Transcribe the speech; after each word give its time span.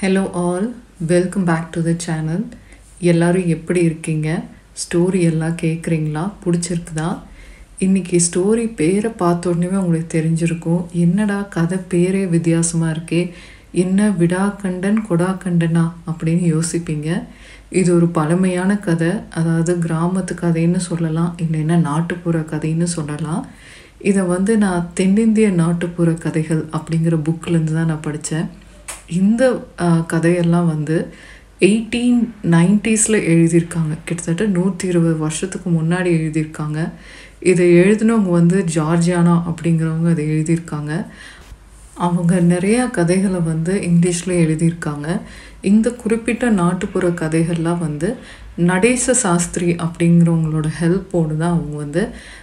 Hello 0.00 0.30
all 0.32 0.74
welcome 1.06 1.44
back 1.44 1.68
to 1.70 1.82
the 1.82 1.92
channel 1.96 2.46
எல்லோரும் 2.98 3.46
எப்படி 3.46 3.80
இருக்கீங்க? 3.82 4.44
ஸ்டோரி 4.82 5.20
எல்லாம் 5.20 5.56
கேட்குறீங்களா 5.62 6.32
பிடிச்சிருக்குதா? 6.44 7.18
இன்றைக்கி 7.78 8.18
ஸ்டோரி 8.26 8.74
பேரை 8.74 9.10
பார்த்தோடனே 9.18 9.68
உங்களுக்கு 9.82 10.18
தெரிஞ்சிருக்கும். 10.18 10.90
என்னடா 10.92 11.42
கதை 11.42 11.78
பேரே 11.92 12.28
வித்தியாசமாக 12.28 12.94
இருக்கே? 12.96 13.30
என்ன 13.70 14.08
விடாக்கண்டன் 14.08 14.98
கொடாக்கண்டனா 15.08 15.92
அப்படின்னு 16.10 16.44
யோசிப்பீங்க. 16.54 17.22
இது 17.70 17.94
ஒரு 17.94 18.08
பழமையான 18.08 18.78
கதை. 18.78 19.12
அதாவது 19.30 19.76
கிராமத்து 19.76 20.36
கதைன்னு 20.42 20.76
சொல்லலாம். 20.76 21.36
இல்லைன்னா 21.42 21.76
நாட்டுப்புற 21.76 22.40
கதைன்னு 22.40 22.82
சொல்லலாம். 22.82 23.46
இதை 23.98 24.22
வந்து 24.24 24.58
நான் 24.58 24.90
தென்னிந்திய 24.94 25.50
நாட்டுப்புற 25.50 26.12
கதைகள் 26.26 26.68
அப்படிங்கிற 26.72 27.16
புக்கிலேருந்து 27.28 27.72
தான் 27.72 27.86
நான் 27.86 28.06
படித்தேன் 28.10 28.62
இந்த 29.06 29.64
கதையெல்லாம் 30.06 30.66
வந்து 30.66 30.96
எயிட்டீன் 31.60 32.20
நைன்டிஸில் 32.42 33.18
எழுதியிருக்காங்க. 33.32 33.94
கிட்டத்தட்ட 34.04 34.44
நூற்றி 34.44 34.88
இருபது 34.88 35.16
வருஷத்துக்கு 35.16 35.70
முன்னாடி 35.70 36.10
எழுதியிருக்காங்க. 36.18 36.90
இதை 37.40 37.66
எழுதினவங்க 37.74 38.30
வந்து 38.30 38.64
ஜார்ஜியானா 38.74 39.34
அப்படிங்கிறவங்க 39.48 40.10
அதை 40.10 40.26
எழுதியிருக்காங்க. 40.34 40.92
அவங்க 41.94 42.34
நிறையா 42.40 42.90
கதைகளை 42.90 43.40
வந்து 43.40 43.74
இங்கிலீஷில் 43.74 44.40
எழுதியிருக்காங்க. 44.44 45.20
இந்த 45.60 45.90
குறிப்பிட்ட 45.90 46.50
நாட்டுப்புற 46.50 47.08
கதைகள்லாம் 47.08 47.78
வந்து 47.78 48.16
நடேச 48.56 49.12
சாஸ்திரி 49.12 49.76
அப்படிங்கிறவங்களோட 49.84 50.68
ஹெல்ப்போடு 50.80 51.36
தான் 51.36 51.54
அவங்க 51.56 51.76
வந்து 51.76 52.02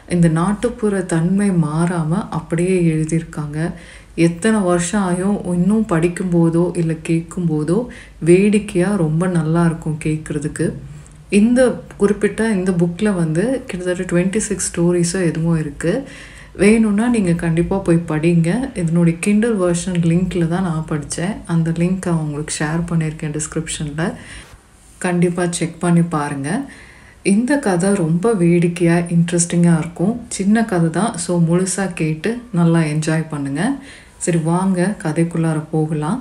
இந்த 0.09 0.27
நாட்டுப்புற 0.27 1.01
தன்மை 1.01 1.51
மாறாமல் 1.51 2.29
அப்படியே 2.29 2.75
எழுதியிருக்காங்க. 2.93 3.71
எத்தனை 4.15 4.59
வருஷம் 4.61 5.03
ஆகும் 5.09 5.39
இன்னும் 5.53 5.85
படிக்கும்போதோ 5.93 6.63
இல்லை 6.77 6.97
கேட்கும்போதோ 7.09 7.77
வேடிக்கையாக 8.29 9.01
ரொம்ப 9.05 9.27
நல்லா 9.27 9.65
இருக்கும் 9.65 10.01
கேட்குறதுக்கு. 10.05 10.67
இந்த 11.29 11.61
குறிப்பிட்ட 11.97 12.49
இந்த 12.51 12.71
புக்கில் 12.71 13.17
வந்து 13.21 13.43
கிட்டத்தட்ட 13.67 14.05
டுவெண்ட்டி 14.11 14.41
சிக்ஸ் 14.47 14.69
ஸ்டோரிஸோ 14.69 15.19
எதுவும் 15.29 15.59
இருக்குது 15.63 16.03
வேணும்னா 16.61 17.05
நீங்கள் 17.07 17.41
கண்டிப்பாக 17.45 17.81
போய் 17.87 18.07
படிங்க. 18.11 18.49
இதனுடைய 18.81 19.19
கிண்டல் 19.19 19.57
வெர்ஷன் 19.63 19.99
லிங்க்கில் 20.11 20.51
தான் 20.53 20.67
நான் 20.69 20.89
படித்தேன் 20.89 21.35
அந்த 21.53 21.71
லிங்க் 21.81 22.07
அவங்களுக்கு 22.13 22.53
ஷேர் 22.59 22.81
பண்ணியிருக்கேன் 22.89 23.35
டிஸ்கிரிப்ஷனில் 23.37 24.15
கண்டிப்பாக 24.97 25.51
செக் 25.59 25.79
பண்ணி 25.79 26.01
பாருங்கள் 26.01 26.63
இந்த 27.29 27.51
கதை 27.65 27.89
ரொம்ப 28.03 28.27
வேடிக்கையாக 28.39 29.09
இன்ட்ரெஸ்டிங்காக 29.15 29.81
இருக்கும். 29.81 30.13
சின்ன 30.35 30.63
கதை 30.71 30.87
தான். 30.95 31.11
ஸோ 31.23 31.31
முழுசாக 31.49 31.95
கேட்டு 31.99 32.29
நல்லா 32.59 32.79
என்ஜாய் 32.93 33.25
பண்ணுங்கள் 33.33 33.75
சரி 34.23 34.39
வாங்க 34.47 34.87
கதைக்குள்ளார 35.03 35.59
போகலாம். 35.73 36.19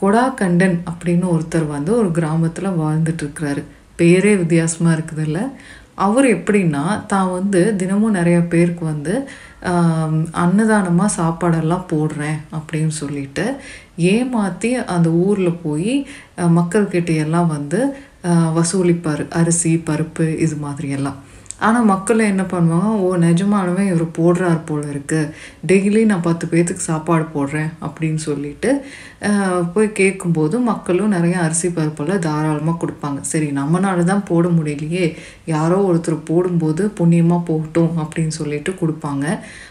கொடாகண்டன் 0.00 0.76
அப்படின்னு 0.90 1.26
ஒருத்தர் 1.34 1.66
வந்து 1.74 1.92
ஒரு 2.00 2.10
கிராமத்தில் 2.18 2.78
வாழ்ந்துட்டுருக்கிறாரு. 2.82 3.64
பேரே 4.00 4.32
வித்தியாசமாக 4.42 4.96
இருக்குதுல்ல. 4.96 5.40
அவர் 6.06 6.26
எப்படின்னா 6.36 6.84
தான் 7.12 7.28
வந்து 7.36 7.60
தினமும் 7.82 8.16
நிறைய 8.20 8.38
பேருக்கு 8.52 8.84
வந்து 8.92 9.14
அன்னதானமாக 10.42 11.16
சாப்பாடெல்லாம் 11.18 11.86
போடுறேன் 11.92 12.40
அப்படின்னு 12.56 12.94
சொல்லிட்டு 13.02 13.46
ஏமாற்றி 14.10 14.70
அந்த 14.94 15.08
ஊரில் 15.26 15.60
போய் 15.64 15.94
மக்கள்கிட்ட 16.58 17.12
எல்லாம் 17.24 17.48
வந்து 17.56 17.80
வசூலிப்பார் 18.58 19.24
அரிசி 19.40 19.72
பருப்பு 19.88 20.26
இது 20.46 20.58
மாதிரியெல்லாம். 20.66 21.20
ஆனால் 21.66 21.86
மக்கள் 21.90 22.18
என்ன 22.32 22.44
பண்ணுவாங்க 22.50 22.88
ஓ 23.04 23.06
நிஜமானவே 23.24 23.84
இவர் 23.90 24.02
போடுறார் 24.18 24.58
போல 24.68 24.82
இருக்குது 24.94 25.30
டெய்லி 25.68 26.00
நான் 26.10 26.24
பத்து 26.26 26.44
பேர்த்துக்கு 26.50 26.82
சாப்பாடு 26.88 27.24
போடுறேன் 27.36 27.70
அப்படின்னு 27.86 28.20
சொல்லிட்டு 28.26 28.70
போய் 29.74 29.88
கேட்கும்போது 30.00 30.56
மக்களும் 30.70 31.14
நிறைய 31.16 31.36
அரிசி 31.44 31.68
பருப்பெல்லாம் 31.68 32.24
தாராளமாக 32.26 32.80
கொடுப்பாங்க. 32.82 33.20
சரி 33.30 33.48
நம்மனால 33.60 34.04
தான் 34.10 34.26
போட 34.30 34.46
முடியலையே. 34.58 35.06
யாரோ 35.54 35.78
ஒருத்தர் 35.90 36.18
போடும்போது 36.30 36.84
புண்ணியமாக 36.98 37.46
போகட்டும் 37.50 37.94
அப்படின்னு 38.02 38.34
சொல்லிட்டு 38.40 38.72
கொடுப்பாங்க. 38.82 39.24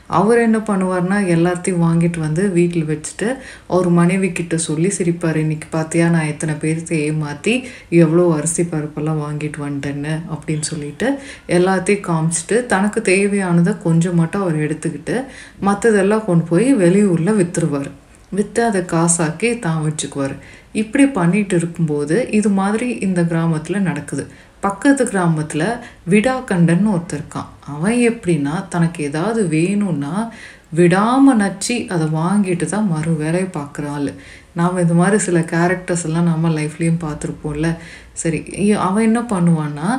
அவர் 0.09 0.39
என்ன 0.39 0.57
பண்ணுவார்னா 0.59 1.17
எல்லாத்தையும் 1.35 1.83
வாங்கிட்டு 1.85 2.19
வந்து 2.19 2.43
வீட்டில் 2.49 2.89
வச்சுட்டு 2.89 3.27
அவர் 3.67 3.89
மனைவி 3.89 4.29
கிட்ட 4.31 4.55
சொல்லி 4.57 4.89
சிரிப்பார் 4.89 5.39
இன்னைக்கு 5.43 5.67
பார்த்தியா 5.71 6.07
நான் 6.09 6.27
எத்தனை 6.27 6.55
பேர்த்து 6.55 7.01
ஏமாற்றி 7.07 7.53
எவ்வளோ 7.89 8.25
அரிசி 8.35 8.63
பருப்பெல்லாம் 8.63 9.23
வாங்கிட்டு 9.25 9.61
வந்துட்டேன்னு 9.65 10.13
அப்படின்னு 10.35 10.61
சொல்லிட்டு 10.61 11.09
எல்லாத்தையும் 11.49 12.07
காமிச்சிட்டு 12.09 12.65
தனக்கு 12.65 13.01
தேவையானதை 13.01 13.75
கொஞ்சம் 13.77 14.15
மட்டும் 14.15 14.41
அவர் 14.41 14.63
எடுத்துக்கிட்டு 14.67 15.17
மற்றதெல்லாம் 15.61 16.25
கொண்டு 16.25 16.45
போய் 16.45 16.69
வெளியூரில் 16.73 17.39
விற்றுருவார் 17.41 17.91
விற்று 18.31 18.61
அதை 18.63 18.81
காசாக்கி 18.93 19.49
தான் 19.59 19.83
வச்சுக்குவார். 19.85 20.33
இப்படி 20.73 21.05
பண்ணிட்டு 21.07 21.55
இருக்கும்போது 21.55 22.15
இது 22.31 22.49
மாதிரி 22.49 22.87
இந்த 22.99 23.21
கிராமத்தில் 23.23 23.85
நடக்குது. 23.89 24.23
பக்கத்து 24.59 25.03
கிராமத்தில் 25.05 25.67
விடாக்கண்டன் 26.09 26.87
ஒருத்தர் 26.93 27.19
இருக்கான். 27.19 27.49
அவன் 27.65 27.97
எப்படின்னா 28.11 28.67
தனக்கு 28.69 29.03
ஏதாவது 29.03 29.47
வேணும்னா 29.47 30.31
விடாமல் 30.69 31.35
நச்சு 31.35 31.87
அதை 31.87 32.07
வாங்கிட்டு 32.07 32.65
தான் 32.65 32.87
மறு 32.87 33.11
வேலையை 33.13 33.49
பார்க்குற 33.53 33.89
ஆள். 33.89 34.11
நாம் 34.53 34.77
இது 34.77 34.93
மாதிரி 34.93 35.17
சில 35.23 35.39
கேரக்டர்ஸ் 35.39 36.03
எல்லாம் 36.03 36.23
நம்ம 36.23 36.49
லைஃப்லேயும் 36.49 37.03
பார்த்துருப்போம்ல. 37.05 37.75
சரி 38.15 38.39
அவன் 38.79 39.05
என்ன 39.05 39.21
பண்ணுவான்னா 39.29 39.89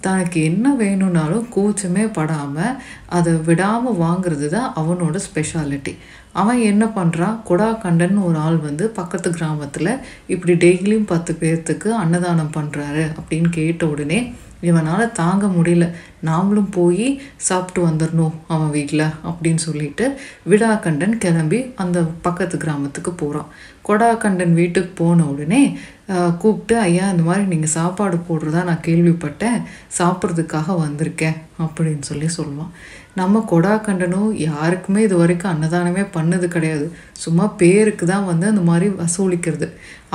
தனக்கு 0.00 0.38
என்ன 0.42 0.66
வேணும்னாலும் 0.74 1.46
கூச்சமே 1.54 2.04
படாமல் 2.12 2.76
அதை 3.08 3.32
விடாமல் 3.44 4.00
வாங்கிறது 4.00 4.48
தான் 4.48 4.68
அவனோட 4.76 5.16
ஸ்பெஷாலிட்டி 5.26 5.94
அவன் 6.32 6.60
என்ன 6.62 6.84
பண்ணுறான் 6.94 7.38
கொடாக்கண்டன் 7.48 8.18
ஒரு 8.22 8.38
ஆள் 8.38 8.58
வந்து 8.58 8.84
பக்கத்து 8.90 9.30
கிராமத்தில் 9.30 9.92
இப்படி 10.26 10.54
டெய்லியும் 10.56 11.08
பத்து 11.08 11.32
பேர்த்துக்கு 11.34 11.88
அன்னதானம் 11.94 12.54
பண்ணுறாரு 12.54 13.04
அப்படின்னு 13.18 13.50
கேட்ட 13.50 13.84
உடனே 13.86 14.20
இவனால் 14.68 15.12
தாங்க 15.20 15.46
முடியல. 15.56 15.86
நாமளும் 16.28 16.70
போய் 16.70 17.06
சாப்பிட்டு 17.48 17.80
வந்துடணும் 17.88 18.36
அவன் 18.54 18.72
வீட்டில் 18.76 19.04
அப்படின்னு 19.30 19.62
சொல்லிட்டு 19.66 20.06
விடாக்கண்டன் 20.50 21.16
கிளம்பி 21.24 21.60
அந்த 21.84 21.98
பக்கத்து 22.26 22.58
கிராமத்துக்கு 22.64 23.12
போகிறான் 23.22 23.50
கொடாக்கண்டன் 23.88 24.54
வீட்டுக்கு 24.60 24.92
போன 25.02 25.24
உடனே 25.32 25.62
கூப்பிட்டு 26.42 26.74
ஐயா 26.78 27.04
இந்த 27.10 27.24
மாதிரி 27.28 27.44
நீங்கள் 27.52 27.74
சாப்பாடு 27.78 28.16
போடுறதா 28.28 28.60
நான் 28.68 28.86
கேள்விப்பட்டேன். 28.86 29.58
சாப்பிட்றதுக்காக 29.98 30.76
வந்திருக்கேன் 30.84 31.38
அப்படின்னு 31.64 32.06
சொல்லி 32.10 32.28
சொல்லுவான். 32.38 32.72
நம்ம 33.18 33.42
கொடாக்கண்டனும் 33.50 34.28
யாருக்குமே 34.48 35.00
இது 35.02 35.16
வரைக்கும் 35.16 35.52
அன்னதானமே 35.52 36.04
பண்ணது 36.16 36.46
கிடையாது. 36.48 36.86
சும்மா 37.24 37.46
பேருக்கு 37.62 38.06
தான் 38.06 38.24
வந்து 38.24 38.46
அந்த 38.46 38.60
மாதிரி 38.60 38.88
வசூலிக்கிறது. 39.00 39.68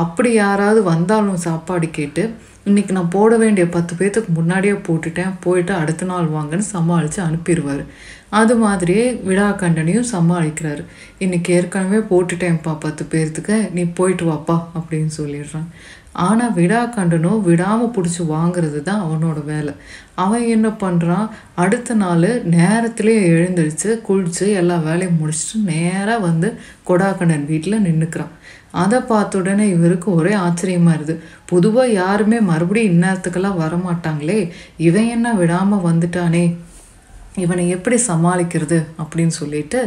அப்படி 0.03 0.31
யாராவது 0.33 0.83
வந்தாலும் 0.83 1.43
சாப்பாடு 1.47 1.89
கேட்டு 1.89 2.23
இன்னைக்கு 2.69 2.93
நான் 2.93 3.11
போட 3.15 3.37
வேண்டிய 3.37 3.65
பத்து 3.69 3.93
பேர்த்துக்கு 3.95 4.31
முன்னாடியே 4.37 4.73
போட்டுட்டேன் 4.73 5.33
போயிட்டு 5.39 5.73
அடுத்த 5.73 6.05
நாள் 6.05 6.29
வாங்கன்னு 6.35 6.65
சமாளித்து 6.75 7.19
அனுப்பிடுவார் 7.23 7.83
அது 8.29 8.53
மாதிரியே 8.55 9.03
விடாக்கண்டனையும் 9.27 10.07
சமாளிக்கிறாரு. 10.13 10.83
இன்னைக்கு 11.17 11.53
ஏற்கனவே 11.53 11.99
போட்டுட்டேன்ப்பா 12.11 12.73
பத்து 12.79 13.03
பேர்த்துக்கு 13.11 13.57
நீ 13.71 13.83
போயிட்டு 13.99 14.25
வாப்பா 14.31 14.57
அப்படின்னு 14.77 15.11
சொல்லிடுறான். 15.17 15.69
ஆனால் 16.15 16.53
விடா 16.53 16.89
கண்டனும் 16.89 17.41
விடாமல் 17.41 17.93
பிடிச்சி 17.95 18.23
வாங்குறது 18.29 18.81
தான் 18.81 19.01
அவனோட 19.01 19.45
வேலை. 19.45 19.73
அவன் 20.15 20.45
என்ன 20.47 20.67
பண்ணுறான் 20.67 21.27
அடுத்த 21.55 21.93
நாள் 21.93 22.41
நேரத்துலேயே 22.49 23.23
எழுந்திரிச்சு 23.35 23.89
குளிச்சு 24.07 24.53
எல்லா 24.53 24.77
வேலையும் 24.77 25.19
முடிச்சுட்டு 25.21 25.63
நேராக 25.63 26.19
வந்து 26.19 26.57
கொடாக்கண்டன் 26.87 27.45
வீட்டில் 27.45 27.83
நின்றுக்கிறான் 27.83 28.33
அதை 28.71 28.99
பார்த்த 28.99 29.37
உடனே 29.37 29.67
இவருக்கு 29.69 30.13
ஒரே 30.15 30.33
ஆச்சரியமா 30.35 30.93
இருது. 30.93 31.23
பொதுவாக 31.45 31.87
யாருமே 31.91 32.39
மறுபடியும் 32.39 32.93
இந்நேரத்துக்கெல்லாம் 32.93 33.61
வரமாட்டாங்களே. 33.63 34.51
இவன் 34.77 35.07
என்ன 35.07 35.33
விடாமல் 35.33 35.85
வந்துட்டானே? 35.91 36.55
இவனை 37.43 37.63
எப்படி 37.69 37.97
சமாளிக்கிறது 38.07 38.77
அப்படின்னு 39.01 39.33
சொல்லிட்டு 39.39 39.79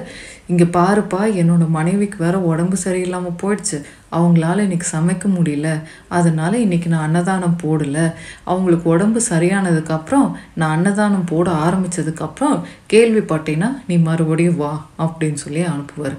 இங்கே 0.46 0.64
பாருப்பா 0.64 1.20
என்னோட 1.40 1.68
மனைவிக்கு 1.68 2.18
வேற 2.24 2.36
உடம்பு 2.50 2.76
சரியில்லாமல் 2.84 3.38
போயிடுச்சு. 3.42 3.78
அவங்களால 4.12 4.58
இன்னைக்கு 4.66 4.88
சமைக்க 4.92 5.26
முடியல. 5.36 5.68
அதனால 6.08 6.58
இன்னைக்கு 6.58 6.88
நான் 6.88 7.06
அன்னதானம் 7.06 7.56
போடலை. 7.62 8.04
அவங்களுக்கு 8.44 8.86
உடம்பு 8.90 9.20
சரியானதுக்கப்புறம் 9.30 10.28
நான் 10.54 10.76
அன்னதானம் 10.76 11.24
போட 11.24 11.50
ஆரம்பிச்சதுக்கப்புறம் 11.66 12.58
கேள்விப்பட்டேன்னா 12.92 13.70
நீ 13.86 13.96
மறுபடியும் 14.08 14.56
வா 14.56 14.74
அப்படின்னு 14.98 15.40
சொல்லி 15.46 15.64
அனுப்புவார். 15.74 16.18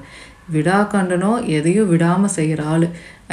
விடாக்கண்டனோ 0.54 1.32
எதையும் 1.58 1.90
விடாமல் 1.90 2.36
செய்கிற 2.38 2.62
ஆள். 2.66 2.88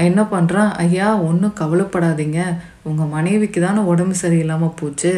என்ன 0.05 0.23
பண்ணுறான் 0.33 0.71
ஐயா 0.85 1.09
ஒன்றும் 1.29 1.59
கவலைப்படாதீங்க. 1.61 2.41
உங்கள் 2.89 3.11
மனைவிக்கு 3.15 3.61
தானே 3.61 3.81
உடம்பு 3.91 4.17
சரியில்லாமல் 4.23 4.77
போச்சு. 4.81 5.13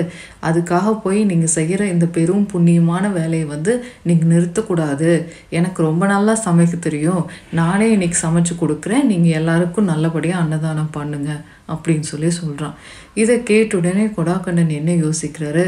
அதுக்காக 0.49 0.93
போய் 1.05 1.19
நீங்கள் 1.31 1.55
செய்கிற 1.57 1.81
இந்த 1.95 2.07
பெரும் 2.17 2.47
புண்ணியமான 2.53 3.05
வேலையை 3.19 3.47
வந்து 3.55 3.73
நீங்கள் 4.09 4.33
நிறுத்தக்கூடாது. 4.35 5.11
எனக்கு 5.59 5.83
ரொம்ப 5.89 6.07
நல்லா 6.07 6.35
சமைக்க 6.47 6.79
தெரியும். 6.89 7.23
நானே 7.61 7.89
இன்றைக்கி 7.97 8.19
சமைச்சு 8.25 8.55
கொடுக்குறேன். 8.63 9.09
நீங்கள் 9.13 9.39
எல்லாருக்கும் 9.41 9.91
நல்லபடியாக 9.93 10.45
அன்னதானம் 10.45 10.95
பண்ணுங்க 10.99 11.31
அப்படின்னு 11.73 12.07
சொல்லி 12.11 12.29
சொல்கிறான் 12.41 12.77
இதை 13.23 13.35
கேட்ட 13.49 13.73
உடனே 13.79 14.05
கொடாக்கண்ணன் 14.17 14.73
என்ன 14.79 14.91
யோசிக்கிறாரு? 15.05 15.65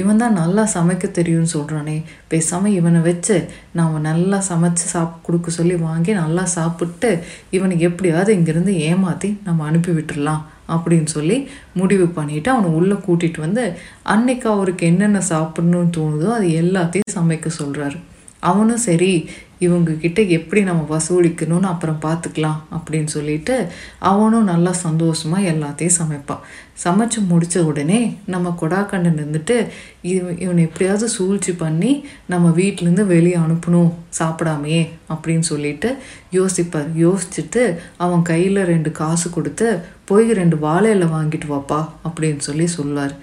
இவன் 0.00 0.20
தான் 0.22 0.38
நல்லா 0.40 0.62
சமைக்க 0.74 1.06
தெரியும்னு 1.18 1.54
சொல்கிறானே 1.54 1.96
பேசாமல் 2.32 2.76
இவனை 2.78 3.00
வச்சு 3.08 3.36
நாம் 3.78 3.96
நல்லா 4.08 4.38
சமைச்சு 4.50 4.86
சாப் 4.92 5.18
கொடுக்க 5.26 5.50
சொல்லி 5.58 5.76
வாங்கி 5.88 6.12
நல்லா 6.22 6.44
சாப்பிட்டு 6.56 7.10
இவனுக்கு 7.56 7.88
எப்படியாவது 7.90 8.36
இங்கே 8.38 8.51
இங்கேருந்து 8.52 8.72
ஏமாற்றி 8.86 9.28
நம்ம 9.44 9.64
அனுப்பி 9.64 9.90
விட்டுடலாம் 9.92 10.40
அப்படின்னு 10.68 11.08
சொல்லி 11.08 11.36
முடிவு 11.72 12.06
பண்ணிவிட்டு 12.16 12.48
அவனை 12.48 12.70
உள்ளே 12.70 12.96
கூட்டிகிட்டு 13.06 13.40
வந்து 13.40 13.62
அன்னைக்கு 14.12 14.46
அவருக்கு 14.50 14.82
என்னென்ன 14.86 15.20
சாப்பிட்ணுன்னு 15.30 15.94
தோணுதோ 15.96 16.28
அது 16.36 16.48
எல்லாத்தையும் 16.62 17.14
சமைக்க 17.14 17.50
சொல்கிறாரு 17.58 17.98
அவனும் 18.42 18.82
சரி 18.86 19.10
இவங்க 19.58 19.90
கிட்ட 19.94 20.20
எப்படி 20.36 20.60
நம்ம 20.62 20.82
வசூலிக்கணும்னு 20.88 21.68
அப்புறம் 21.72 22.00
பார்த்துக்கலாம் 22.04 22.60
அப்படின்னு 22.76 23.10
சொல்லிட்டு 23.16 23.56
அவனும் 24.10 24.48
நல்லா 24.52 24.72
சந்தோஷமாக 24.86 25.50
எல்லாத்தையும் 25.52 25.98
சமைப்பான். 25.98 26.42
சமைச்சு 26.84 27.20
முடித்த 27.28 27.64
உடனே 27.70 27.98
நம்ம 28.32 28.52
கொடாக்கண்டன் 28.60 29.18
இருந்துட்டு 29.20 29.56
இவன் 30.12 30.38
இவனை 30.38 30.62
எப்படியாவது 30.68 31.06
சூழ்ச்சி 31.08 31.52
பண்ணி 31.62 31.92
நம்ம 32.32 32.46
வீட்டிலேருந்து 32.60 33.04
வெளியே 33.06 33.36
அனுப்பணும் 33.44 33.90
சாப்பிடாமையே 34.18 34.82
அப்படின்னு 35.12 35.46
சொல்லிட்டு 35.50 35.88
யோசிப்பார். 36.38 36.88
யோசிச்சுட்டு 37.04 37.62
அவன் 37.96 38.22
கையில் 38.30 38.60
ரெண்டு 38.72 38.92
காசு 39.00 39.30
கொடுத்து 39.30 39.68
போய் 40.10 40.28
ரெண்டு 40.40 40.56
வாழையில 40.56 41.04
வாங்கிட்டு 41.16 41.48
வாப்பா 41.54 41.80
அப்படின்னு 42.08 42.42
சொல்லி 42.48 42.66
சொல்லுவார். 42.76 43.14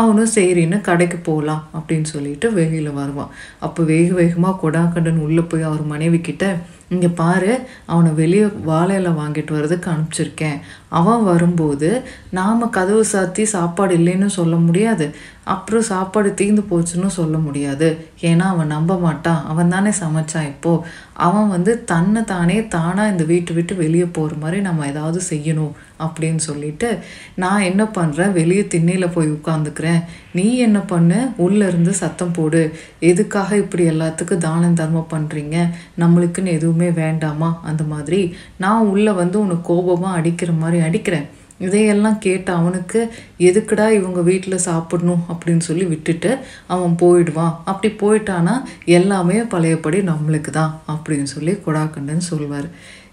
அவனும் 0.00 0.34
சரின்னு 0.34 0.80
கடைக்கு 0.88 1.18
போகலாம் 1.28 1.62
அப்படின்னு 1.78 2.08
சொல்லிட்டு 2.14 2.48
வெளியில் 2.52 2.98
வருவான். 3.00 3.32
அப்போ 3.66 3.82
வேக 3.92 4.08
வேகமாக 4.20 4.58
கொடாக்கண்டன் 4.62 5.24
உள்ளே 5.26 5.44
போய் 5.52 5.68
அவர் 5.70 5.84
மனைவி 5.94 6.20
கிட்ட 6.20 6.46
இங்கே 6.88 7.08
பாரு 7.08 7.52
அவனை 7.86 8.10
வெளியே 8.10 8.44
வாழையில் 8.44 9.16
வாங்கிட்டு 9.20 9.52
வர்றதுக்கு 9.52 9.88
அனுப்பிச்சிருக்கேன். 9.90 10.58
அவன் 10.88 11.24
வரும்போது 11.24 12.02
நாம் 12.30 12.70
கதவு 12.70 13.04
சாத்தி 13.12 13.42
சாப்பாடு 13.42 13.96
இல்லைன்னு 13.98 14.26
சொல்ல 14.26 14.56
முடியாது. 14.56 15.06
அப்புறம் 15.44 15.82
சாப்பாடு 15.82 16.34
தீர்ந்து 16.34 16.62
போச்சுன்னு 16.70 17.06
சொல்ல 17.06 17.36
முடியாது. 17.38 17.88
ஏன்னா 18.20 18.46
அவன் 18.54 18.66
நம்ப 18.66 18.96
மாட்டான். 18.98 19.42
அவன் 19.46 19.68
தானே 19.68 19.90
சமைச்சான் 19.90 20.48
இப்போது 20.54 20.84
அவன் 21.12 21.48
வந்து 21.48 21.84
தன்னை 21.84 22.24
தானே 22.24 22.66
தானாக 22.66 23.10
இந்த 23.10 23.24
வீட்டை 23.24 23.54
விட்டு 23.54 23.76
வெளியே 23.76 24.04
போகிற 24.04 24.36
மாதிரி 24.40 24.60
நம்ம 24.60 24.86
ஏதாவது 24.86 25.20
செய்யணும். 25.30 25.72
அப்படின்னு 25.98 26.42
சொல்லிட்டு 26.48 26.98
நான் 27.34 27.60
என்ன 27.60 27.84
பண்ணுறேன் 27.84 28.32
வெளியே 28.32 28.66
திண்ணையில் 28.66 29.08
போய் 29.08 29.30
உட்காந்துக்கிறேன் 29.30 30.02
நீ 30.32 30.56
என்ன 30.56 30.80
பண்ணு? 30.80 31.18
உள்ளேருந்து 31.36 31.90
சத்தம் 31.90 32.32
போடு. 32.32 32.62
எதுக்காக 33.00 33.56
இப்படி 33.56 33.88
எல்லாத்துக்கும் 33.88 34.44
தானம் 34.46 34.74
தர்மம் 34.74 35.10
பண்ணுறீங்க 35.10 35.56
நம்மளுக்குன்னு 35.98 36.54
எதுவுமே 36.58 36.90
வேண்டாமா? 36.90 37.60
அந்த 37.64 37.84
மாதிரி 37.84 38.34
நான் 38.56 38.86
உள்ளே 38.86 39.10
வந்து 39.10 39.40
உனக்கு 39.40 39.62
கோபமாக 39.62 40.16
அடிக்கிற 40.16 40.52
மாதிரி 40.52 40.82
அடிக்கிறேன். 40.82 41.26
இதையெல்லாம் 41.58 42.18
கேட்டு 42.18 42.52
அவனுக்கு 42.52 43.00
எதுக்குடா 43.38 43.90
இவங்க 43.90 44.20
வீட்டில் 44.20 44.64
சாப்பிடணும்? 44.66 45.24
அப்படின்னு 45.30 45.58
சொல்லி 45.58 45.84
விட்டுட்டு 45.84 46.38
அவன் 46.66 46.94
போயிடுவான். 47.00 47.56
அப்படி 47.64 47.88
போயிட்டானா 47.94 48.54
எல்லாமே 48.84 49.38
பழையபடி 49.42 50.00
நம்மளுக்கு 50.00 50.50
தான் 50.50 50.80
அப்படின்னு 50.88 51.22
சொல்லி 51.22 51.52
கொடாக்கண்டன் 51.52 52.28
சொல்வார். 52.30 52.68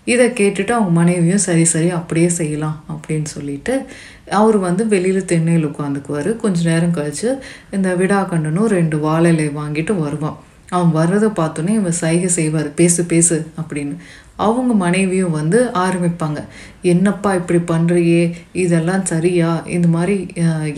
இதை 0.06 0.30
கேட்டுட்டு 0.30 0.72
அவங்க 0.72 0.92
மனைவியும் 0.92 1.46
சரி 1.48 1.64
சரி 1.64 1.90
அப்படியே 1.90 2.30
செய்யலாம் 2.30 2.84
அப்படின்னு 2.92 3.26
சொல்லிட்டு 3.26 3.86
அவர் 4.30 4.58
வந்து 4.58 4.88
வெளியில் 4.88 5.30
தென்னையில் 5.32 5.72
உட்காந்துக்குவார். 5.72 6.36
கொஞ்ச 6.36 6.70
நேரம் 6.70 6.92
கழித்து 6.92 7.44
இந்த 7.72 7.96
விடாக்கண்டனும் 7.96 8.66
ரெண்டு 8.66 8.98
வாழலை 9.00 9.48
வாங்கிட்டு 9.50 10.00
வருவான். 10.00 10.38
அவன் 10.70 10.92
வர்றதை 10.92 11.30
பார்த்தோன்னே 11.30 11.70
இவன் 11.70 11.92
சைகை 11.92 12.28
செய்வார். 12.28 12.74
பேசு 12.74 13.04
பேசு 13.04 13.46
அப்படின்னு. 13.62 13.96
அவங்க 14.44 14.74
மனைவியும் 14.74 15.36
வந்து 15.40 15.60
ஆரம்பிப்பாங்க. 15.84 16.40
என்னப்பா 16.82 17.30
இப்படி 17.34 17.60
பண்ணுறியே 17.72 18.24
இதெல்லாம் 18.64 19.06
சரியா? 19.06 19.50
இந்த 19.76 19.88
மாதிரி 19.88 20.16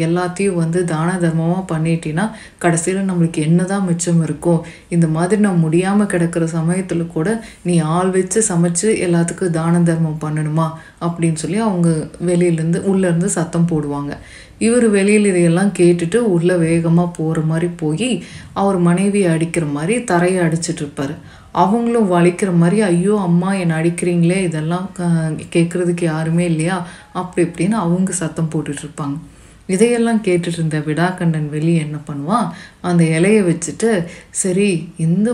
எல்லாத்தையும் 0.06 0.60
வந்து 0.62 0.80
தான 0.92 1.16
தர்மமாக 1.24 1.64
பண்ணிட்டீங்கன்னா 1.72 2.26
கடைசியில் 2.64 3.08
நம்மளுக்கு 3.10 3.40
என்னதான் 3.48 3.88
மிச்சம் 3.90 4.22
இருக்கும்? 4.24 4.62
இந்த 4.90 5.08
மாதிரி 5.16 5.42
நம்ம 5.42 5.64
முடியாமல் 5.66 6.12
கிடக்கிற 6.14 6.48
சமயத்தில் 6.48 7.14
கூட 7.16 7.30
நீ 7.64 7.78
ஆள் 7.80 8.12
வச்சு 8.18 8.42
சமைச்சு 8.50 8.90
எல்லாத்துக்கும் 9.08 9.56
தான 9.60 9.82
தர்மம் 9.90 10.22
பண்ணணுமா? 10.26 10.68
அப்படின்னு 11.08 11.40
சொல்லி 11.44 11.60
அவங்க 11.68 11.90
வெளியிலேருந்து 12.30 12.82
உள்ளேருந்து 12.92 13.30
சத்தம் 13.38 13.70
போடுவாங்க. 13.72 14.14
இவர் 14.60 14.86
வெளியில் 14.90 15.26
இதையெல்லாம் 15.26 15.74
கேட்டுட்டு 15.80 16.20
உள்ளே 16.36 16.56
வேகமாக 16.56 17.16
போகிற 17.18 17.42
மாதிரி 17.42 17.68
போய் 17.82 18.24
அவர் 18.54 18.78
மனைவியை 18.78 19.32
அடிக்கிற 19.34 19.66
மாதிரி 19.66 20.04
தரையை 20.04 20.40
அடிச்சிட்டு 20.46 20.84
இருப்பார். 20.84 21.14
அவங்களும் 21.64 22.12
வலிக்கிற 22.16 22.50
மாதிரி 22.62 22.80
ஐயோ 22.92 23.16
அம்மா 23.28 23.50
என்னை 23.62 23.76
அடிக்கிறீங்களே 23.80 24.40
இதெல்லாம் 24.50 24.88
கேட்குறதுக்கு 25.56 26.06
யாருமே 26.14 26.46
இல்லையா? 26.52 26.78
அப்படி 27.22 27.42
இப்படின்னு 27.48 27.76
அவங்க 27.86 28.12
சத்தம் 28.22 28.52
போட்டுட்டு 28.54 28.84
இருப்பாங்க. 28.86 29.18
இதையெல்லாம் 29.76 30.20
கேட்டுட்டு 30.26 30.58
இருந்த 30.58 30.78
விடாக்கண்டன் 30.88 31.48
வெளி 31.54 31.72
என்ன 31.86 31.98
பண்ணுவான்? 32.10 32.46
அந்த 32.90 33.04
இலையை 33.18 33.42
வச்சுட்டு 33.48 33.90
சரி 34.42 34.68
இந்த 35.06 35.30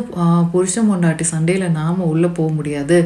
புருஷன் 0.54 0.90
பொண்டாட்டி 0.92 1.26
சண்டையில் 1.34 1.76
நாம் 1.80 2.08
உள்ளே 2.12 2.30
போக 2.38 2.50
முடியாது. 2.60 2.98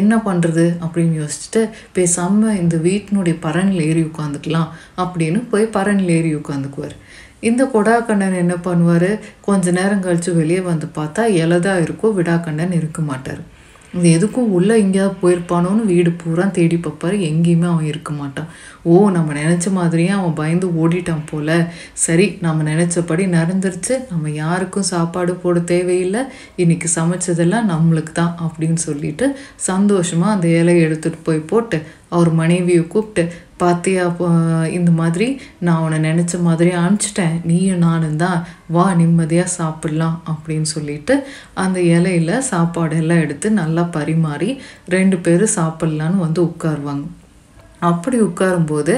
என்ன 0.00 0.16
பண்ணுறது 0.26 0.64
அப்படின்னு 0.84 1.14
யோசிச்சுட்டு 1.22 1.62
பேசாமல் 1.98 2.58
இந்த 2.62 2.76
வீட்டினுடைய 2.88 3.36
பரனில் 3.46 3.86
ஏறி 3.90 4.02
உட்காந்துக்கலாம். 4.10 4.68
அப்படின்னு 5.04 5.42
போய் 5.52 5.74
பரனில் 5.78 6.14
ஏறி 6.18 6.32
உட்காந்துக்குவார். 6.40 6.96
இந்த 7.50 7.62
கொடாக்கண்ணன் 7.74 8.40
என்ன 8.42 8.54
பண்ணுவார்? 8.66 9.10
கொஞ்ச 9.46 9.72
நேரம் 9.78 10.04
கழித்து 10.04 10.32
வெளியே 10.40 10.60
வந்து 10.72 10.88
பார்த்தா 10.98 11.24
இலை 11.42 11.58
தான் 11.60 11.82
இருக்கும் 11.86 12.16
விடாக்கண்ணன் 12.18 12.78
இருக்க 12.80 13.00
மாட்டார். 13.10 13.42
இது 13.96 14.10
எதுக்கும் 14.16 14.52
உள்ளே 14.56 14.74
எங்கேயாவது 14.82 15.16
போயிருப்பானோன்னு 15.22 15.82
வீடு 15.90 16.10
பூரா 16.20 16.44
தேடி 16.58 16.76
பார்ப்பாரு. 16.76 17.16
எங்கேயுமே 17.30 17.66
அவன் 17.70 17.88
இருக்க 17.90 18.10
மாட்டான். 18.20 18.46
ஓ 18.90 18.92
நம்ம 19.16 19.34
நினச்ச 19.40 19.72
மாதிரியே 19.78 20.12
அவன் 20.18 20.38
பயந்து 20.38 20.68
ஓடிட்டான் 20.82 21.26
போல. 21.30 21.48
சரி 22.04 22.26
நம்ம 22.40 22.64
நினச்சபடி 22.70 23.26
நடந்துருச்சு. 23.38 23.96
நம்ம 24.12 24.30
யாருக்கும் 24.42 24.88
சாப்பாடு 24.92 25.34
போட 25.42 25.60
தேவையில்லை. 25.72 26.22
இன்னைக்கு 26.64 26.88
சமைச்சதெல்லாம் 26.98 27.70
நம்மளுக்கு 27.74 28.14
தான் 28.20 28.34
அப்படின்னு 28.46 28.80
சொல்லிட்டு 28.88 29.28
சந்தோஷமாக 29.70 30.36
அந்த 30.36 30.48
இலையை 30.60 30.82
எடுத்துகிட்டு 30.88 31.26
போய் 31.28 31.48
போட்டு 31.52 31.80
அவர் 32.08 32.30
மனைவியை 32.40 32.82
கூப்பிட்டு 32.94 33.22
பாத்தியா 33.62 34.02
அப்போ 34.10 34.28
இந்த 34.78 34.90
மாதிரி 35.00 35.28
நான் 35.66 35.82
உன்னை 35.84 35.98
நினச்ச 36.08 36.40
மாதிரி 36.48 36.70
அனுப்பிச்சிட்டேன். 36.82 37.36
நீயும் 37.50 37.82
நானும் 37.86 38.20
தான். 38.24 38.38
வா 38.76 38.86
நிம்மதியாக 39.00 39.54
சாப்பிட்லாம் 39.58 40.16
அப்படின்னு 40.32 40.68
சொல்லிட்டு 40.74 41.16
அந்த 41.64 41.80
இலையில 41.96 42.40
சாப்பாடெல்லாம் 42.52 43.24
எடுத்து 43.26 43.50
நல்லா 43.62 43.84
பரிமாறி 43.96 44.50
ரெண்டு 44.96 45.18
பேரும் 45.26 45.56
சாப்பிட்லான்னு 45.58 46.24
வந்து 46.26 46.42
உட்காருவாங்க. 46.50 47.04
அப்படி 47.90 48.16
உட்காரும்போது 48.26 48.94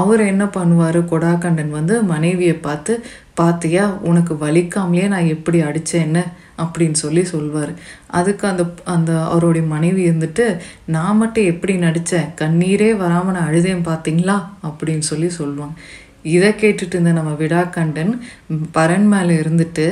அவர் 0.00 0.22
என்ன 0.32 0.44
பண்ணுவார்? 0.56 0.98
கொடாக்கண்டன் 1.12 1.70
வந்து 1.76 1.94
மனைவியை 2.10 2.56
பார்த்து 2.66 2.94
பார்த்தியா 3.40 3.84
உனக்கு 4.00 4.34
வலிக்காமலேயே 4.34 5.06
நான் 5.08 5.32
எப்படி 5.36 5.62
அடித்தேன்னு 5.62 6.22
அப்படின்னு 6.62 6.98
சொல்லி 7.02 7.24
சொல்வார். 7.24 7.72
அதுக்கு 8.18 8.44
அந்த 8.48 8.64
அந்த 8.84 9.24
அவருடைய 9.24 9.66
மனைவி 9.66 10.10
இருந்துட்டு 10.10 10.44
நான் 10.86 11.16
மட்டும் 11.16 11.44
எப்படி 11.44 11.74
நடித்தேன் 11.76 12.30
கண்ணீரே 12.40 12.96
வராமல் 12.96 13.34
நான் 13.34 13.48
அழுதேன் 13.50 13.86
பார்த்தீங்களா 13.88 14.36
அப்படின்னு 14.68 15.06
சொல்லி 15.12 15.28
சொல்லுவாங்க 15.28 15.74
இதை 16.34 16.50
கேட்டுட்டு 16.62 16.94
இருந்த 16.96 17.12
நம்ம 17.18 17.32
விடாக்கண்டன் 17.42 18.12
பரன் 18.76 19.08
மேலே 19.12 19.34
இருந்துட்டு 19.42 19.86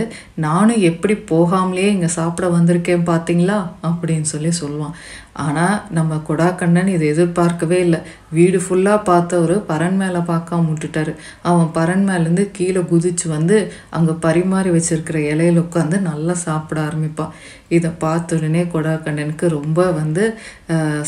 நானும் 0.45 0.85
எப்படி 0.91 1.15
போகாமலே 1.33 1.91
இங்கே 1.95 2.11
சாப்பிட 2.19 2.49
வந்திருக்கேன் 2.57 3.09
பார்த்தீங்களா 3.11 3.59
அப்படின்னு 3.89 4.29
சொல்லி 4.33 4.51
சொல்லுவான். 4.63 4.97
ஆனால் 5.45 5.79
நம்ம 5.97 6.19
கொடாக்கண்ணன் 6.27 6.91
இதை 6.95 7.07
எதிர்பார்க்கவே 7.13 7.79
இல்லை. 7.87 8.01
வீடு 8.37 8.59
ஃபுல்லாக 8.65 9.07
பார்த்தவர் 9.09 9.55
பரன் 9.71 9.97
மேலே 10.03 10.21
பார்க்காம 10.29 10.69
விட்டுட்டாரு. 10.71 11.13
அவன் 11.49 11.71
பரன் 11.79 12.05
மேலேருந்து 12.09 12.45
கீழே 12.57 12.83
குதிச்சு 12.93 13.27
வந்து 13.37 13.57
அங்கே 13.97 14.15
பரிமாறி 14.27 14.71
வச்சிருக்கிற 14.77 15.19
இலையில 15.33 15.65
உட்காந்து 15.67 15.99
நல்லா 16.11 16.37
சாப்பிட 16.47 16.81
ஆரம்பிப்பான். 16.89 17.35
இதை 17.77 17.91
பார்த்த 18.05 18.37
உடனே 18.39 18.63
கொடாக்கண்ணனுக்கு 18.75 19.47
ரொம்ப 19.59 19.81
வந்து 20.01 20.25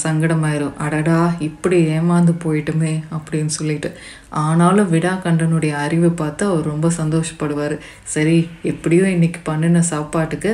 சங்கடமாயிரும். 0.05 0.77
அடடா 0.85 1.21
இப்படி 1.49 1.79
ஏமாந்து 1.97 2.35
போயிட்டுமே 2.45 2.95
அப்படின்னு 3.17 3.53
சொல்லிட்டு. 3.59 3.91
ஆனாலும் 4.31 4.91
விடாகண்டனுடைய 4.93 5.73
அறிவை 5.85 6.11
பார்த்து 6.11 6.47
அவர் 6.47 6.71
ரொம்ப 6.73 6.91
சந்தோஷப்படுவார். 6.99 7.77
சரி 8.15 8.37
எப்படியோ 8.63 9.05
இன்றைக்கி 9.17 9.41
பண்ணின 9.45 9.83
சாப்பாட்டுக்கு 9.93 10.53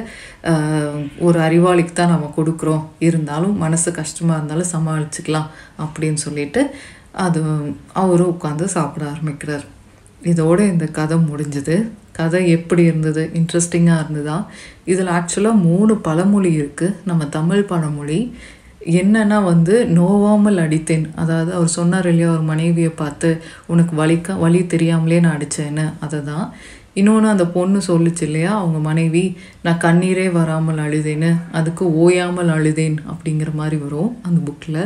ஒரு 1.18 1.40
அறிவாளிக்கு 1.40 1.92
தான் 1.92 2.12
நம்ம 2.14 2.32
கொடுக்குறோம். 2.36 2.84
இருந்தாலும் 2.98 3.56
மனசு 3.56 3.92
கஷ்டமாக 3.92 4.38
இருந்தாலும் 4.38 4.72
சமாளிச்சுக்கலாம் 4.74 5.48
அப்படின்னு 5.84 6.20
சொல்லிட்டு 6.26 6.62
அது 7.12 7.40
அவரும் 7.92 8.32
உட்காந்து 8.34 8.64
சாப்பிட 8.76 9.04
ஆரம்பிக்கிறார். 9.10 9.64
இதோட 10.30 10.58
இந்த 10.72 10.86
கதை 10.98 11.16
முடிஞ்சது. 11.30 11.76
கதை 12.12 12.40
எப்படி 12.50 12.82
இருந்தது? 12.82 13.30
இன்ட்ரெஸ்டிங்காக 13.34 14.02
இருந்ததா? 14.04 14.46
இதில் 14.84 15.10
ஆக்சுவலாக 15.18 15.62
மூணு 15.68 15.94
பழமொழி 15.96 16.50
இருக்குது 16.60 16.96
நம்ம 17.04 17.24
தமிழ் 17.38 17.62
பழமொழி 17.70 18.18
என்னன்னா 19.00 19.38
வந்து 19.44 19.74
நோவாமல் 19.96 20.62
அடித்தேன். 20.64 21.06
அதாவது 21.22 21.50
அவர் 21.58 21.76
சொன்னார் 21.78 22.08
இல்லையா 22.10 22.28
அவர் 22.30 22.50
மனைவியை 22.52 22.92
பார்த்து 23.02 23.30
உனக்கு 23.66 23.94
வலிக்க 24.02 24.38
வழி 24.44 24.60
தெரியாமலே 24.74 25.20
நான் 25.24 25.36
அடித்தேன்னு. 25.38 25.86
அதை 26.04 26.20
தான் 26.30 26.46
இன்னொன்று 27.00 27.28
அந்த 27.34 27.44
பொண்ணு 27.54 27.78
சொல்லுச்சு 27.90 28.24
இல்லையா 28.28 28.50
அவங்க 28.60 28.78
மனைவி 28.88 29.24
நான் 29.62 29.82
கண்ணீரே 29.84 30.26
வராமல் 30.32 30.82
அழுதேன்னு 30.86 31.30
அதுக்கு 31.58 31.84
ஓயாமல் 32.04 32.52
அழுதேன் 32.56 32.98
அப்படிங்கிற 33.12 33.52
மாதிரி 33.60 33.78
வரும் 33.84 34.10
அந்த 34.26 34.38
புக்கில். 34.48 34.82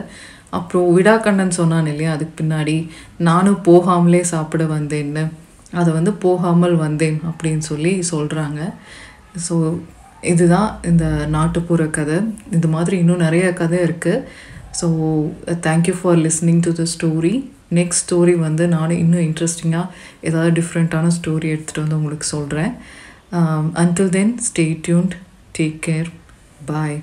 அப்புறம் 0.59 0.87
விடாக்கண்ணன் 0.97 1.59
சொன்னான் 1.61 1.91
இல்லையா 1.93 2.12
அதுக்கு 2.17 2.35
பின்னாடி 2.43 2.76
நானும் 3.29 3.61
போகாமலே 3.71 4.21
சாப்பிட 4.35 4.65
வந்தேன்னு 4.76 5.25
அதை 5.81 5.91
வந்து 5.93 6.12
போகாமல் 6.26 6.76
வந்தேன் 6.85 7.19
அப்படின்னு 7.31 7.65
சொல்லி 7.73 7.93
சொல்கிறாங்க 8.12 8.61
ஸோ 9.47 9.55
இதுதான் 10.23 10.78
இந்த 10.85 11.04
நாட்டுப்புற 11.26 11.90
கதை. 11.90 12.18
இது 12.50 12.68
மாதிரி 12.68 12.96
இன்னும் 12.96 13.16
நிறைய 13.16 13.52
கதை 13.52 13.78
இருக்குது 13.78 14.25
so 14.80 14.87
thank you 15.66 15.94
for 16.00 16.16
listening 16.16 16.61
to 16.61 16.73
the 16.73 16.87
story 16.94 17.35
next 17.73 18.04
story 18.04 18.35
வந்து 18.38 18.68
நானும் 18.68 18.99
இன்னும் 18.99 19.20
இன்ட்ரெஸ்டிங்காக 19.20 19.87
ஏதாவது 20.20 20.62
டிஃப்ரெண்ட்டான 20.62 21.11
ஸ்டோரி 21.18 21.49
எடுத்துகிட்டு 21.54 21.80
வந்து 21.80 21.96
உங்களுக்கு 21.96 22.26
சொல்கிறேன் 22.26 22.73
until 23.75 24.08
then 24.08 24.38
stay 24.38 24.78
tuned 24.88 25.14
take 25.58 25.78
care 25.88 26.11
bye 26.66 26.99